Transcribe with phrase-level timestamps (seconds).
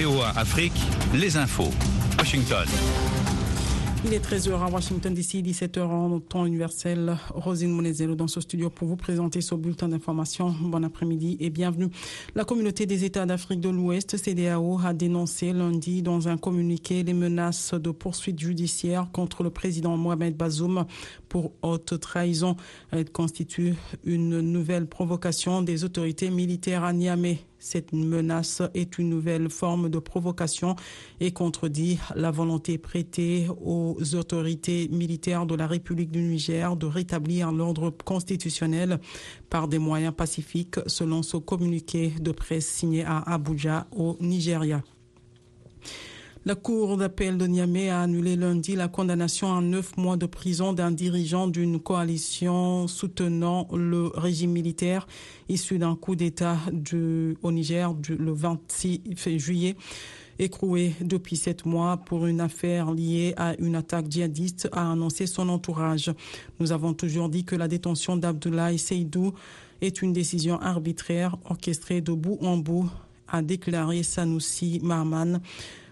[0.00, 0.74] VOA Afrique,
[1.12, 1.70] les infos.
[2.18, 2.68] Washington.
[4.04, 7.16] Il est 13h à Washington DC, 17h en temps universel.
[7.34, 10.54] Rosine Monezelo dans ce studio pour vous présenter ce bulletin d'information.
[10.60, 11.88] Bon après-midi et bienvenue.
[12.36, 17.12] La communauté des États d'Afrique de l'Ouest, CDAO, a dénoncé lundi dans un communiqué les
[17.14, 20.86] menaces de poursuites judiciaires contre le président Mohamed Bazoum
[21.28, 22.54] pour haute trahison.
[22.92, 23.74] Elle constitue
[24.04, 27.40] une nouvelle provocation des autorités militaires à Niamey.
[27.58, 30.76] Cette menace est une nouvelle forme de provocation
[31.20, 37.50] et contredit la volonté prêtée aux autorités militaires de la République du Niger de rétablir
[37.52, 39.00] l'ordre constitutionnel
[39.50, 44.82] par des moyens pacifiques, selon ce communiqué de presse signé à Abuja, au Nigeria.
[46.44, 50.72] La Cour d'appel de Niamey a annulé lundi la condamnation à neuf mois de prison
[50.72, 55.06] d'un dirigeant d'une coalition soutenant le régime militaire
[55.48, 56.56] issu d'un coup d'État
[57.42, 59.02] au Niger le 26
[59.38, 59.76] juillet
[60.38, 65.48] écroué depuis sept mois pour une affaire liée à une attaque djihadiste, a annoncé son
[65.48, 66.12] entourage.
[66.60, 69.34] Nous avons toujours dit que la détention d'Abdoulaye Seydou
[69.80, 72.88] est une décision arbitraire orchestrée de bout en bout,
[73.26, 75.40] a déclaré Sanoussi Marman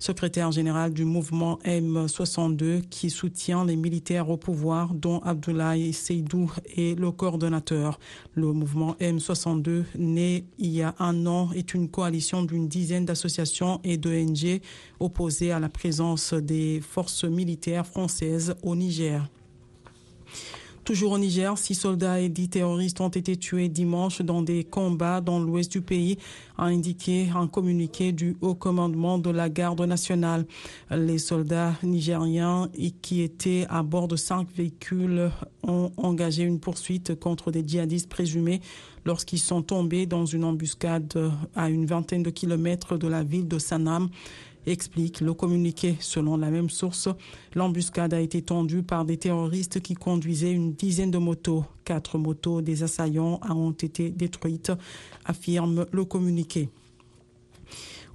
[0.00, 6.98] secrétaire général du mouvement M62 qui soutient les militaires au pouvoir dont Abdoulaye Seydou est
[6.98, 8.00] le coordonnateur.
[8.34, 13.80] Le mouvement M62 né il y a un an est une coalition d'une dizaine d'associations
[13.84, 14.60] et d'ONG
[14.98, 19.28] opposées à la présence des forces militaires françaises au Niger.
[20.84, 25.20] Toujours au Niger, six soldats et dix terroristes ont été tués dimanche dans des combats
[25.20, 26.16] dans l'ouest du pays,
[26.56, 30.46] a indiqué un communiqué du haut commandement de la garde nationale.
[30.90, 32.68] Les soldats nigériens
[33.02, 35.30] qui étaient à bord de cinq véhicules
[35.62, 38.60] ont engagé une poursuite contre des djihadistes présumés
[39.04, 43.58] lorsqu'ils sont tombés dans une embuscade à une vingtaine de kilomètres de la ville de
[43.58, 44.08] Sanam
[44.66, 45.96] explique le communiqué.
[46.00, 47.08] Selon la même source,
[47.54, 51.64] l'embuscade a été tendue par des terroristes qui conduisaient une dizaine de motos.
[51.84, 54.72] Quatre motos des assaillants ont été détruites,
[55.24, 56.68] affirme le communiqué.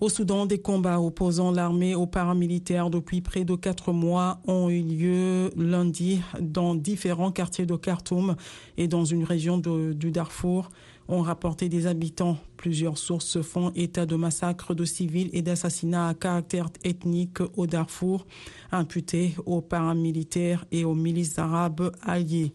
[0.01, 4.81] Au Soudan, des combats opposant l'armée aux paramilitaires depuis près de quatre mois ont eu
[4.81, 8.35] lieu lundi dans différents quartiers de Khartoum
[8.75, 10.69] et dans une région du Darfour
[11.07, 12.38] ont rapporté des habitants.
[12.57, 18.25] Plusieurs sources font état de massacres de civils et d'assassinats à caractère ethnique au Darfour,
[18.73, 22.53] imputés aux paramilitaires et aux milices arabes alliées.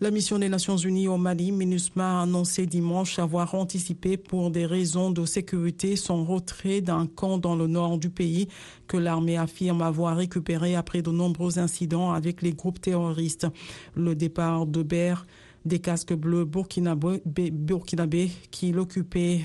[0.00, 4.64] La mission des Nations Unies au Mali, MINUSMA, a annoncé dimanche avoir anticipé pour des
[4.64, 8.46] raisons de sécurité son retrait d'un camp dans le nord du pays
[8.86, 13.48] que l'armée affirme avoir récupéré après de nombreux incidents avec les groupes terroristes.
[13.96, 15.26] Le départ de Ber
[15.64, 19.40] des casques bleus burkinabés qui l'occupaient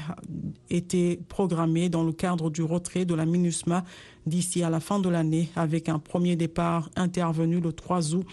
[0.70, 3.84] étaient programmés dans le cadre du retrait de la MINUSMA
[4.28, 8.26] d'ici à la fin de l'année avec un premier départ intervenu le 3 août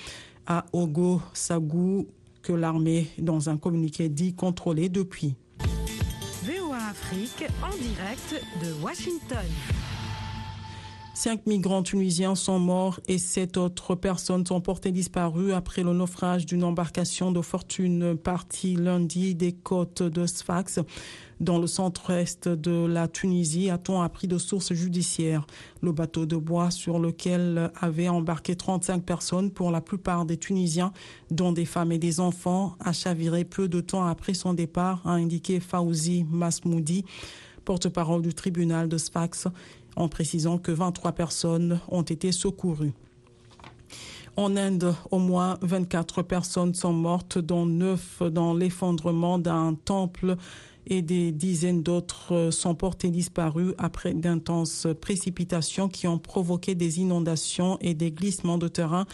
[0.47, 2.07] à Ogo Sagou
[2.43, 5.35] que l'armée, dans un communiqué, dit contrôler depuis.
[6.45, 9.47] VOA Afrique en direct de Washington.
[11.23, 16.47] Cinq migrants tunisiens sont morts et sept autres personnes sont portées disparues après le naufrage
[16.47, 20.81] d'une embarcation de fortune partie lundi des côtes de Sfax
[21.39, 25.47] dans le centre-est de la Tunisie, a-t-on appris de sources judiciaires.
[25.83, 30.93] Le bateau de bois sur lequel avaient embarqué 35 personnes, pour la plupart des Tunisiens,
[31.31, 35.13] dont des femmes et des enfants, a chaviré peu de temps après son départ, a
[35.13, 37.05] indiqué Fauzi Masmoudi,
[37.65, 39.47] porte-parole du tribunal de Sfax
[39.97, 42.93] en précisant que 23 personnes ont été secourues.
[44.37, 50.37] En Inde, au moins 24 personnes sont mortes, dont 9 dans l'effondrement d'un temple
[50.87, 57.77] et des dizaines d'autres sont portées disparues après d'intenses précipitations qui ont provoqué des inondations
[57.81, 59.07] et des glissements de terrain,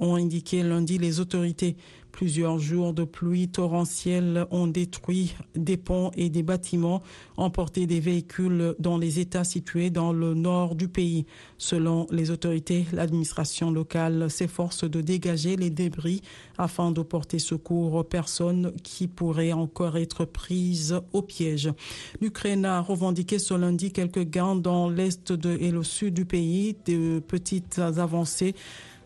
[0.00, 1.76] ont indiqué lundi les autorités.
[2.14, 7.02] Plusieurs jours de pluie torrentielle ont détruit des ponts et des bâtiments,
[7.36, 11.26] emporté des véhicules dans les États situés dans le nord du pays.
[11.58, 16.22] Selon les autorités, l'administration locale s'efforce de dégager les débris
[16.56, 21.72] afin de porter secours aux personnes qui pourraient encore être prises au piège.
[22.20, 27.18] L'Ukraine a revendiqué ce lundi quelques gains dans l'est et le sud du pays, de
[27.18, 28.54] petites avancées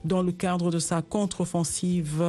[0.04, 2.22] dans le cadre de sa contre-offensive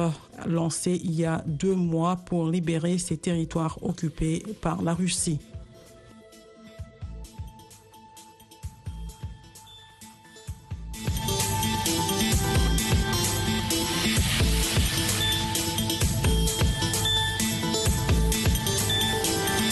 [0.46, 5.38] lancée il y a deux mois pour libérer ces territoires occupés par la Russie.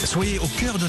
[0.05, 0.87] Soyez au cœur de